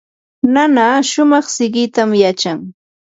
[0.53, 2.59] nana shumaq siqitam yachan.